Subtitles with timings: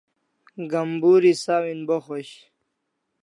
[0.71, 2.35] Gamburi sawin bo khosh